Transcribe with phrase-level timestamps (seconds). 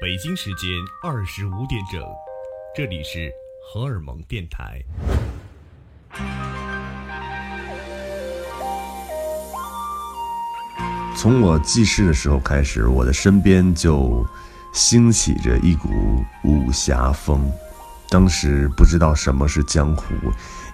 [0.00, 0.68] 北京时间
[1.02, 2.02] 二十五点整，
[2.74, 3.30] 这里是
[3.62, 4.82] 荷尔蒙电台。
[11.16, 14.26] 从我记事的时候开始，我的身边就
[14.72, 15.88] 兴起着一股
[16.44, 17.50] 武侠风。
[18.08, 20.14] 当时不知道什么是江湖，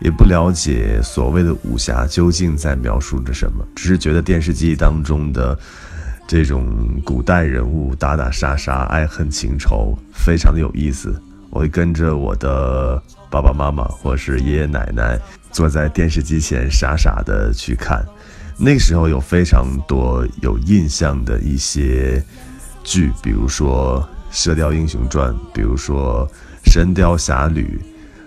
[0.00, 5.58] 也不了解所谓的武侠究竟在描述着什么，只是觉得电视机当中的
[6.32, 6.66] 这种
[7.04, 11.14] 古代人物打打杀杀、爱恨情仇非常的有意思。
[11.50, 12.98] 我会跟着我的
[13.28, 15.20] 爸爸妈妈或是爷爷奶奶
[15.50, 18.02] 坐在电视机前傻傻的去看。
[18.56, 22.24] 那时候有非常多有印象的一些
[22.82, 26.26] 剧，比如说《射雕英雄传》，比如说
[26.72, 27.78] 《神雕侠侣》《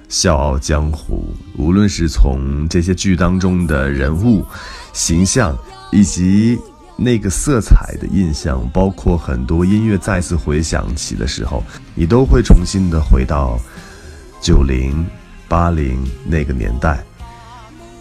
[0.09, 1.34] 笑傲江湖》。
[1.59, 4.45] 无论是从这些剧当中的人物
[4.93, 5.57] 形象，
[5.91, 6.59] 以及
[6.98, 11.63] 那个色彩的印象，包括很多音乐再次回响起的时候，
[11.94, 13.59] 你都会重新的回到
[14.41, 15.05] 九零、
[15.48, 17.04] 八零那个年代。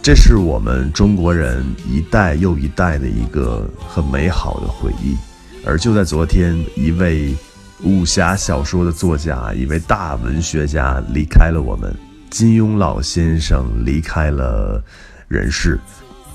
[0.01, 5.17] 这是我们中国人一代又一代的一个很美好的回忆，
[5.65, 7.35] 而就在昨天，一位
[7.81, 11.93] 武侠小说的作家，一位大文学家离开了我们，
[12.29, 14.79] 金庸老先生离开了
[15.27, 15.79] 人世。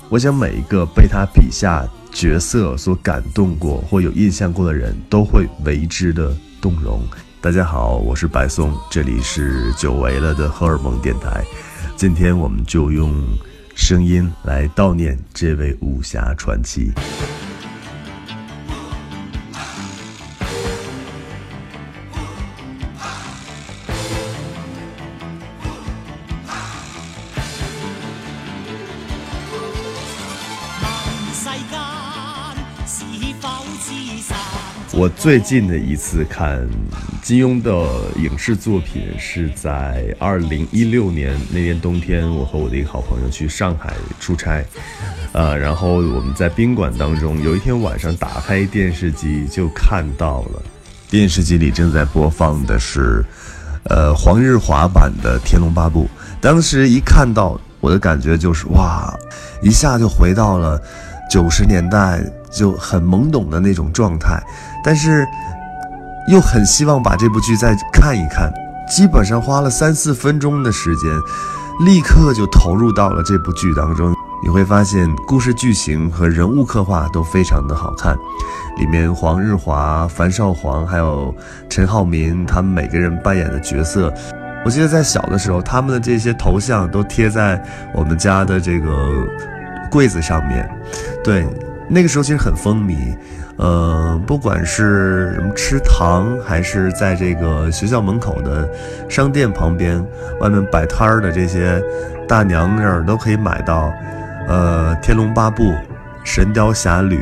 [0.09, 7.01] 我想每一个被他笔下角色所感动过或有印象过的人都会为之的动容。
[7.41, 11.43] 大家好，我是白松，这里是久违了的荷尔蒙电台，
[11.95, 13.11] 今天我们就用。
[13.73, 16.91] 声音来悼念这位武侠传奇。
[35.01, 36.63] 我最近的一次看
[37.23, 37.71] 金庸的
[38.17, 44.63] 影视作品是在二零一六年那年冬天，我和我的一个好朋友去上海出差，
[45.31, 50.61] 呃，然后我们在宾馆当中，有一天晚上打开电视机就看到了，
[51.09, 53.25] 电视机里正在播放的是，
[53.85, 56.03] 呃，黄日华版的《天龙八部》。
[56.39, 59.11] 当时一看到，我的感觉就是哇，
[59.63, 60.79] 一下就回到了
[61.27, 62.23] 九十年代。
[62.51, 64.41] 就很懵懂的那种状态，
[64.83, 65.27] 但是
[66.27, 68.51] 又很希望把这部剧再看一看。
[68.89, 71.09] 基本上花了三四分钟的时间，
[71.85, 74.13] 立刻就投入到了这部剧当中。
[74.43, 78.17] 你会发现，故事剧情和人物刻画都非常的好看。
[78.77, 81.33] 里面黄日华、樊少皇还有
[81.69, 84.13] 陈浩民，他们每个人扮演的角色，
[84.65, 87.63] 我记得在小的时候，他们的这些头像都贴在
[87.93, 89.09] 我们家的这个
[89.89, 90.69] 柜子上面。
[91.23, 91.47] 对。
[91.89, 93.15] 那个时候其实很风靡，
[93.57, 98.69] 呃，不管是什么吃糖，还是在这个学校门口的
[99.09, 100.01] 商店旁边，
[100.39, 101.83] 外面摆摊儿的这些
[102.27, 103.91] 大娘那儿都可以买到，
[104.47, 105.63] 呃，《天龙八部》
[106.23, 107.17] 《神雕侠侣》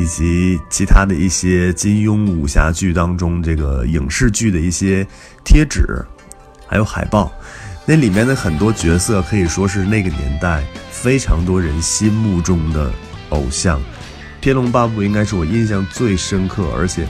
[0.00, 5.06] 以及其他的一些金庸武侠剧当中这个影视剧的一些
[5.44, 5.84] 贴纸，
[6.66, 7.30] 还有海报。
[7.84, 12.90] 那里面的很多角色可以说是那个年代非常多人心目中的。
[13.30, 13.78] 偶像，
[14.40, 17.06] 《天龙八部》应该是我印象最深刻，而且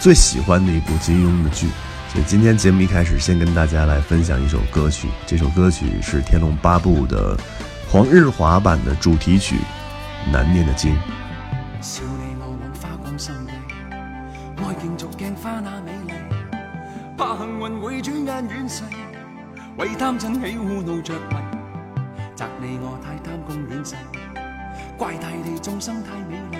[0.00, 1.68] 最喜欢的一部金庸的剧。
[2.10, 5.08] 所以今天节目一开始，先跟大家来分享一首歌曲。
[5.26, 7.36] 这首歌曲是《天龙八部》的
[7.88, 9.56] 黄日华版的主题曲
[10.32, 10.96] 《难念的经》。
[24.98, 26.58] 怪大地众生太美丽，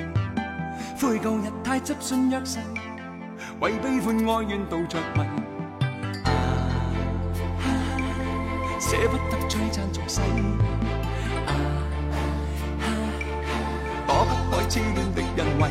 [0.96, 2.60] 悔旧日太执信约誓，
[3.58, 5.24] 为悲欢哀怨度着迷。
[8.78, 10.20] 舍不得璀璨俗世，
[14.06, 15.68] 躲不开痴恋的人为，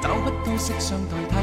[0.00, 1.34] 找不到色相代替，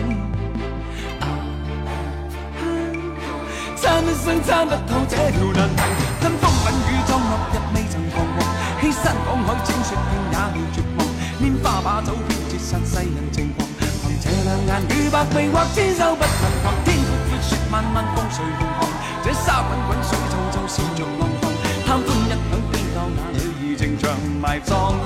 [3.87, 5.81] 参一生参不透这条难题，
[6.19, 8.43] 跟风吻雨撞落日未曾彷徨。
[8.81, 11.07] 欺山赶海，千雪遍也未绝望。
[11.39, 13.65] 拈花把酒，偏折煞世人情狂。
[14.03, 16.75] 凭这两眼与百臂或千手不能防。
[16.83, 18.91] 天阔阔，雪漫漫，风随浪狂。
[19.23, 21.49] 这沙滚滚，水皱皱，笑着浪荡。
[21.87, 24.11] 贪欢一晌，偏教那女儿情长
[24.43, 24.99] 埋葬。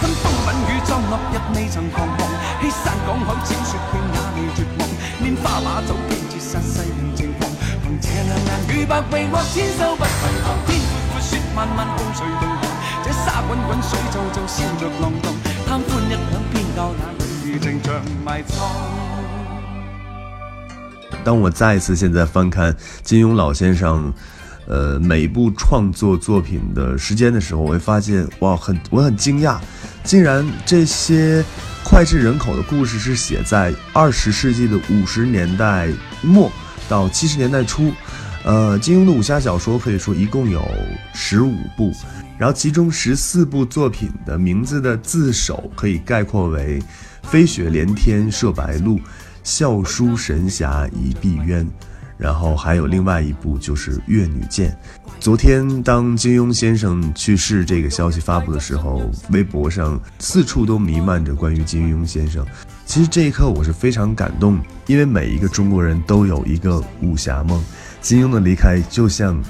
[0.00, 2.24] 跟风吻雨撞落日，未曾彷徨。
[2.62, 4.88] 欺山赶海，千雪遍也未绝望。
[5.20, 6.18] 拈花把酒偏，
[21.22, 24.12] 当我再一次现在翻看金庸老先生，
[24.66, 29.58] 呃，每部创作作品的时间的时候，我会发现，哇，很我很惊讶，
[30.02, 31.44] 竟然这些
[31.90, 35.88] 脍炙人口的故事是写在二十世纪的五十年代
[36.22, 36.48] 末
[36.88, 37.92] 到七十年代初。
[38.44, 40.64] 呃，金庸的武侠小说可以说一共有
[41.12, 41.92] 十五部，
[42.38, 46.80] 然后其中十四部作品的名字的字首可以概括为
[47.28, 49.00] “飞雪连天射白鹿，
[49.42, 51.66] 笑书神侠倚碧鸳”，
[52.20, 54.70] 然后还有另外一部就是《越女剑》。
[55.18, 62.46] 昨天当金庸先生去世这个消息发布的时候，微博上四处都弥漫着关于金庸先生。
[62.84, 67.62] 其实这一刻我是非常感动，因为每一个中国人都有一个武侠梦。
[68.00, 69.42] 金庸的离开就像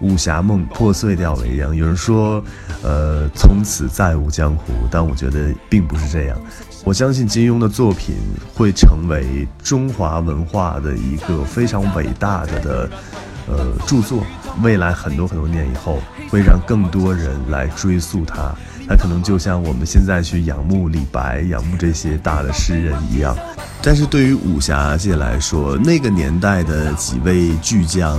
[0.00, 1.74] 武侠梦破碎掉了一样。
[1.74, 2.42] 有人说，
[2.82, 6.36] 呃，从此再无江湖，但我觉得并不是这样。
[6.84, 8.14] 我相信金庸的作品
[8.54, 12.90] 会成为中华文化的一个非常伟大的的
[13.46, 14.24] 呃著作。
[14.62, 18.52] 未来很多很多年以后，会让更多人来追溯他。
[18.88, 23.36] 他可能就像我们现在去仰慕李白、仰慕这些大的诗人一样。
[23.80, 28.18] 但是对于武侠界来说，那个年代的几位巨匠，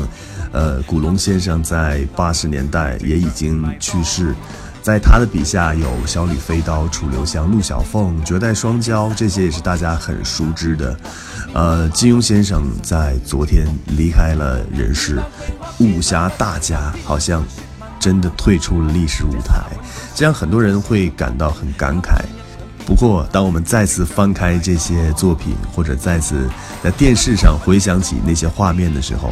[0.51, 4.35] 呃，古龙先生在八十年代也已经去世，
[4.81, 10.97] 在他的笔下有小李飞刀、楚留香、陆小凤、绝代双骄，这些也是大家很熟知的。
[11.53, 13.65] 呃，金庸先生在昨天
[13.97, 15.21] 离开了人世，
[15.79, 17.43] 武侠大家好像
[17.99, 19.61] 真的退出了历史舞台，
[20.15, 22.21] 这样很多人会感到很感慨。
[22.85, 26.49] 不过，当我们再次翻开这些作品，或者再次
[26.83, 29.31] 在电视上回想起那些画面的时候，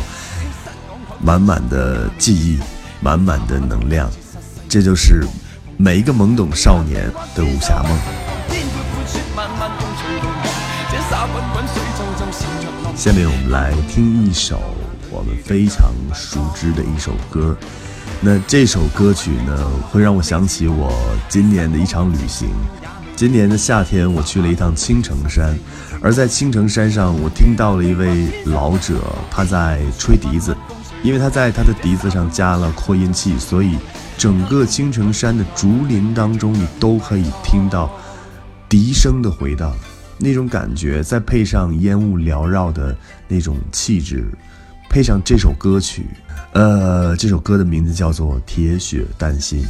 [1.22, 2.60] 满满的记忆，
[3.02, 4.10] 满满的能量，
[4.70, 5.26] 这就是
[5.78, 7.98] 每一个懵懂少年的武侠梦。
[12.96, 14.60] 下面我们来听一首
[15.10, 17.56] 我们非常熟知的一首歌。
[18.22, 20.92] 那这首歌曲呢，会让我想起我
[21.28, 22.50] 今年的一场旅行。
[23.16, 25.58] 今年的夏天，我去了一趟青城山，
[26.02, 30.56] 而在青城山上，我听到了一位老者，他在吹笛子，
[31.02, 33.78] 因为他在他的笛子上加了扩音器，所以
[34.18, 37.90] 整个青城山的竹林当中，你都可以听到
[38.68, 39.74] 笛声的回荡，
[40.18, 42.96] 那种感觉，再配上烟雾缭绕的
[43.28, 44.26] 那种气质，
[44.90, 46.06] 配上这首歌曲，
[46.52, 49.64] 呃，这首歌的名字叫做《铁血丹心》。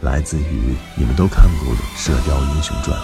[0.00, 2.98] 来自于你们都看过的《射雕英雄传》。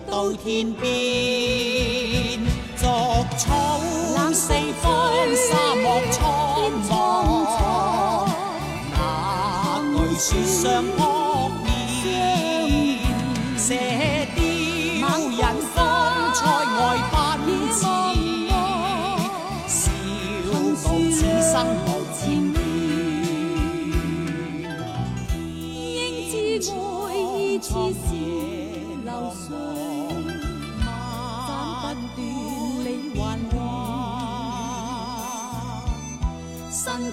[0.00, 0.90] 到天边，
[2.76, 2.84] 逐
[3.36, 3.78] 草
[4.32, 4.52] 四
[4.82, 6.20] 方，沙漠苍
[6.88, 6.90] 茫，
[8.92, 8.96] 那
[9.94, 10.84] 惧雪霜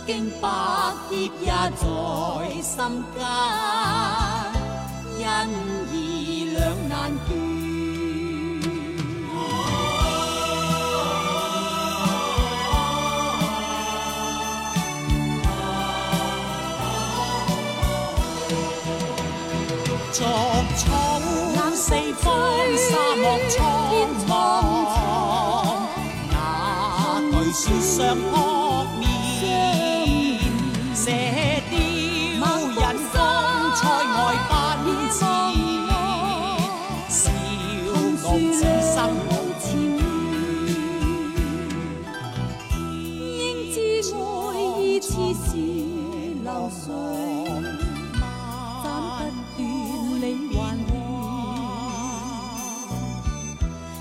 [0.10, 0.50] 身经百
[1.08, 1.84] 劫也在
[2.64, 2.74] 心
[3.14, 3.22] 间，
[5.20, 5.22] 因
[5.94, 5.96] 义
[6.46, 6.92] 两难
[7.28, 7.30] 断。
[20.12, 20.18] 逐
[20.76, 20.82] 草
[21.76, 22.26] 四方，
[22.76, 23.56] 沙漠苍
[24.28, 24.30] 茫。
[27.32, 28.49] 那句说相扑
[38.60, 38.98] 心生
[39.30, 39.68] 何似？
[43.40, 43.40] 应
[43.72, 43.78] 知
[44.14, 44.18] 爱
[44.82, 45.08] 意似
[45.46, 45.48] 是
[46.44, 46.84] 流水，
[48.84, 48.86] 斩
[49.56, 50.94] 不断你还乱。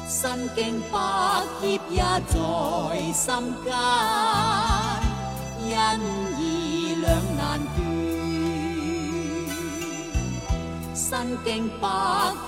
[0.08, 0.18] 身
[0.56, 0.58] 经
[0.90, 0.94] 百
[1.60, 1.96] 劫也
[2.26, 2.34] 在
[3.12, 3.24] 心
[3.64, 3.66] 间，
[5.68, 5.70] 因。
[11.18, 11.88] 身經百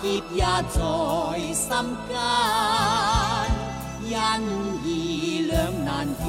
[0.00, 0.79] 劫也在
[1.53, 1.69] 心
[2.09, 2.15] 間，
[4.07, 4.15] 因
[4.85, 6.21] 義兩難斷。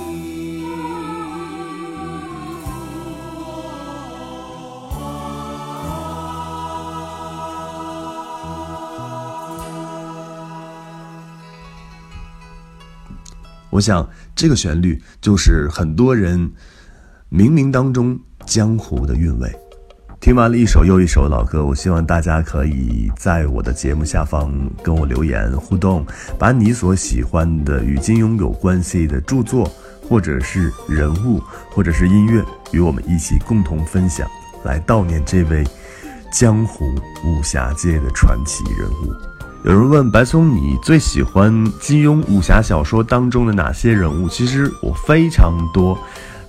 [13.70, 16.52] 我想，这个旋律就是很多人
[17.32, 19.56] 冥冥当中江湖的韵味。
[20.22, 26.06] 听完了一首又一首老歌，我希望大家可以在我的节目下方跟我留言互动，
[26.38, 29.68] 把你所喜欢的与金庸有关系的著作，
[30.08, 34.28] 或者是人物，或者是音乐，与我们一起共同分享，
[34.64, 35.66] 来悼念这位
[36.32, 36.86] 江湖
[37.26, 39.12] 武侠界的传奇人物。
[39.66, 44.30] 有人问白松，你最喜欢金庸武侠小说当中的哪些人物？
[44.30, 45.98] 其实我非常多，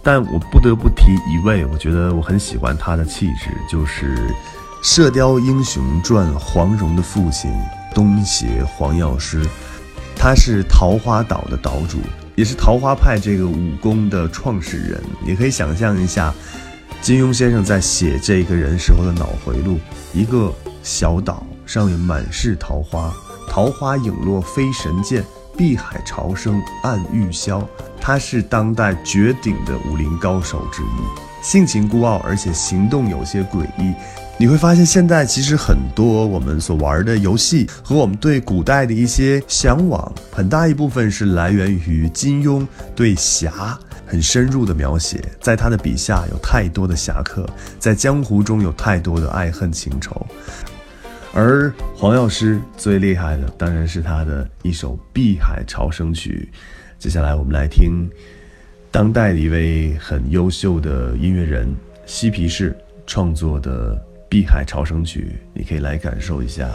[0.02, 4.16] 但我不得不提一位，我觉得我很喜欢他的气质，就是
[4.82, 7.52] 《射雕英雄传》黄蓉的父亲
[7.94, 9.46] 东邪黄药师，
[10.16, 11.98] 他是桃花岛的岛主，
[12.34, 15.00] 也是桃花派这个武功的创始人。
[15.24, 16.34] 你可以想象一下，
[17.00, 19.78] 金庸先生在写这个人时候的脑回路，
[20.12, 21.46] 一个小岛。
[21.64, 23.10] 上面满是桃花，
[23.48, 25.24] 桃花影落飞神剑，
[25.56, 27.64] 碧海潮生暗玉箫。
[28.00, 33.94] 他是当代绝顶的武林高手之一，性情孤傲，而且行动有些诡异。
[34.38, 42.66] 你会发现，现在其实很多我们所玩的游戏和我们对古代的一些向往，很大一部分是来源于金庸
[42.96, 45.22] 对侠很深入的描写。
[45.40, 50.26] 在他的笔下，有太多的侠客，在江湖中有太多的爱恨情仇。
[51.34, 56.48] 而黄药师最厉害的当然是他的一首《碧海潮生曲》。
[57.02, 58.08] 接下来我们来听
[58.90, 61.74] 当代的一位很优秀的音乐人
[62.04, 63.96] 西皮士创作的
[64.28, 65.20] 《碧海潮生曲》，
[65.54, 66.68] 你可以来感受一下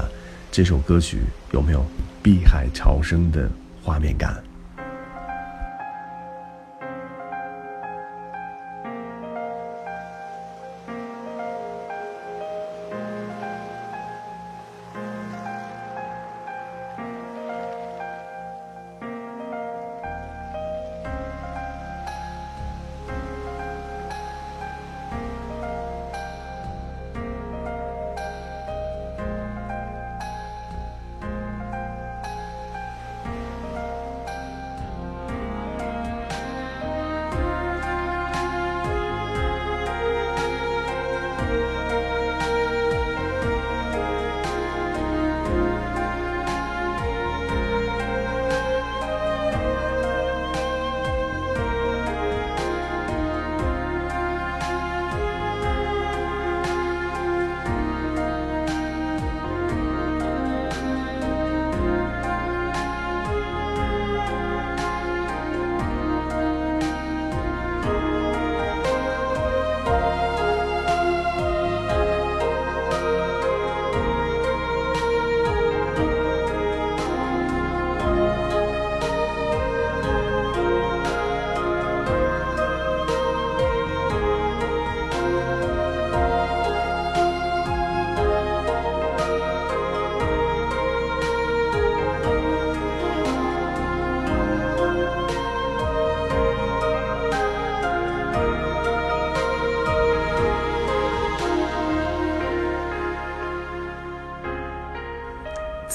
[0.51, 1.19] 这首歌曲
[1.51, 1.85] 有没有
[2.23, 3.47] 碧海潮生的
[3.83, 4.46] 画面感。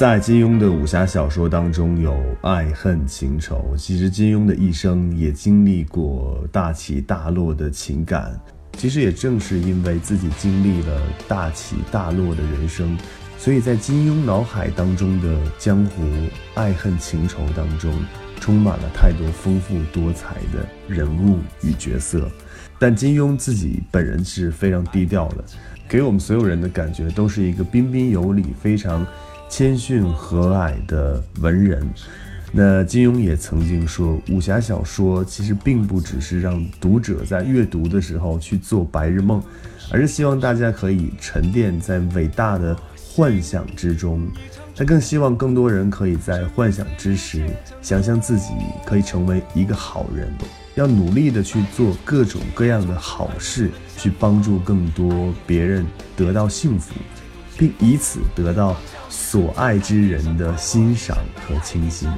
[0.02, 3.72] 在金庸的武侠小说当中，有爱恨情仇。
[3.78, 8.36] 其实金庸的一生也经历过大起大落的情感。
[8.72, 12.98] 其实也正是因为自己经历了大起大落的人生，
[13.38, 16.02] 所以在金庸脑海当中的江湖
[16.54, 17.94] 爱恨情仇当中，
[18.40, 22.28] 充满了太多丰富多彩的人物与角色。
[22.76, 25.44] 但金庸自己本人是非常低调的，
[25.88, 29.06] 给我们所有人的感觉都是一个彬彬有礼、非常。
[29.52, 31.86] 谦逊和蔼的文人，
[32.52, 39.42] 那金庸也曾经说，武侠小说其实并不只是让读者在阅读的时候去做白日梦，
[39.90, 44.26] 而是希望大家可以沉淀在伟大的幻想之中。
[44.74, 47.44] 他更希望更多人可以在幻想之时，
[47.82, 48.54] 想象自己
[48.86, 50.32] 可以成为一个好人，
[50.76, 55.84] 要努力的去做各种各样的好事，去帮助更多别人
[56.16, 56.94] 得到幸福。
[57.56, 58.76] 并以此得到
[59.08, 61.16] 所爱之人的欣赏
[61.46, 62.08] 和倾心。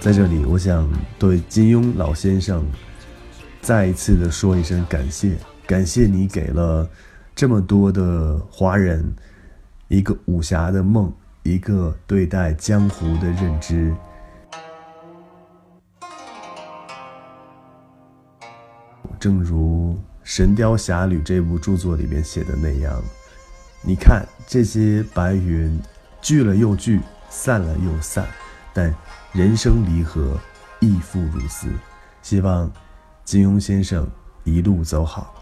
[0.00, 2.66] 在这里，我想对金庸老先生
[3.60, 6.88] 再一次的说一声感谢，感谢你给了
[7.36, 9.14] 这么多的华人
[9.86, 11.12] 一个武侠的梦，
[11.44, 13.94] 一个对待江湖的认知。
[19.22, 23.00] 正如《神雕侠侣》这部著作里面写的那样，
[23.80, 25.80] 你看这些白云
[26.20, 27.00] 聚了又聚，
[27.30, 28.26] 散了又散，
[28.74, 28.92] 但
[29.30, 30.36] 人生离合
[30.80, 31.68] 亦复如斯。
[32.20, 32.68] 希望
[33.24, 34.04] 金庸先生
[34.42, 35.32] 一路走好。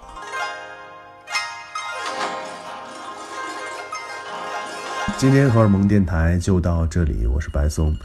[5.16, 7.96] 今天荷尔蒙电台就到这里，我是白松，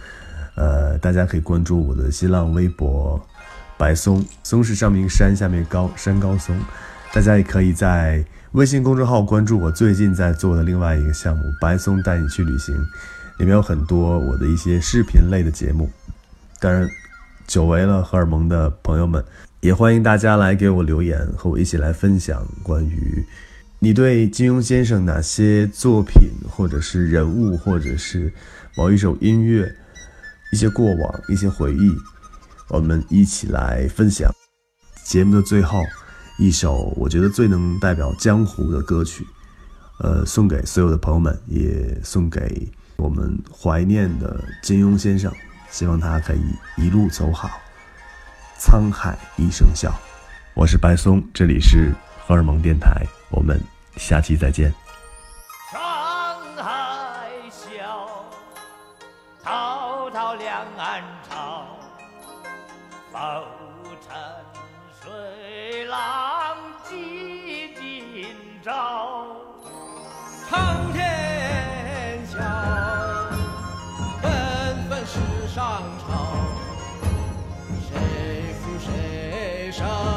[0.55, 3.21] 呃，大家可以关注我的新浪微博
[3.77, 6.57] “白松”，松是上面山下面高山高松。
[7.13, 12.75] 大家也可以在微信公众号关注我最近在做的另外一个项目“白松带你去旅行”，
[13.39, 15.89] 里面有很多我的一些视频类的节目。
[16.59, 16.89] 当然，
[17.47, 19.23] 久违了荷尔蒙的朋友们，
[19.59, 23.25] 也欢迎大家来给我留言，和我一起来分享关于
[23.79, 28.31] 你对金庸先生哪些作品，或者是人物，或者是
[28.75, 29.73] 某一首音乐，
[30.51, 31.91] 一些过往，一些回忆，
[32.67, 34.31] 我们一起来分享。
[35.03, 35.83] 节目的最后，
[36.37, 39.25] 一首我觉得最能代表江湖的歌曲，
[39.99, 45.31] 呃，送给所有的朋友们，也送给我们怀念的金庸先生。
[45.71, 46.41] 希望他可以
[46.77, 47.49] 一路走好，
[48.59, 49.93] 沧海一声笑。
[50.53, 51.93] 我是白松，这里是
[52.25, 53.59] 荷尔蒙电台，我们
[53.97, 54.84] 下期再见。
[79.77, 80.14] সার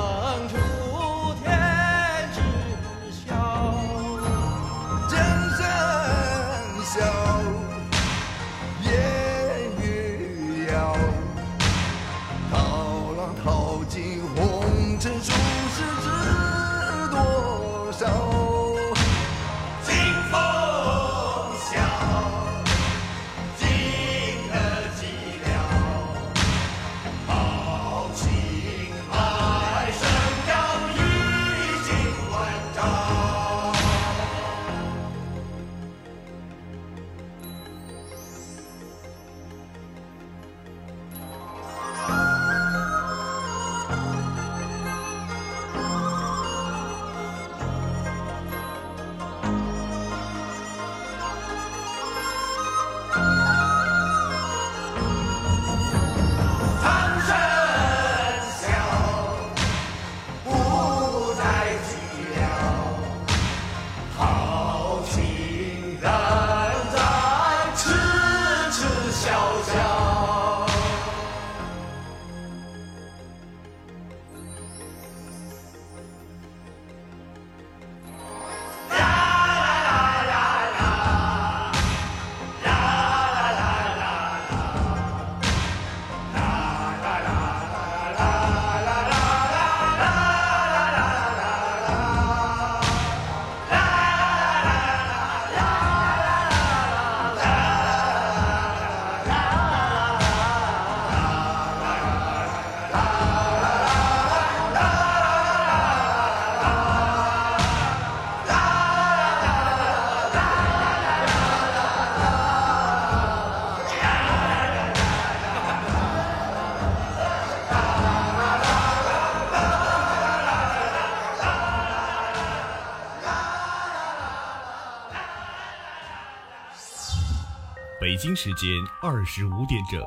[128.19, 128.69] 北京时间
[129.01, 130.03] 二十五点整，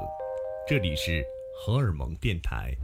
[0.68, 1.24] 这里是
[1.56, 2.76] 荷尔蒙电台。